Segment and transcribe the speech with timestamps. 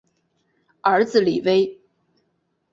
[0.81, 1.79] 儿子李威。